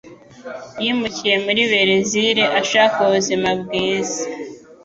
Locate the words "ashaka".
2.61-2.95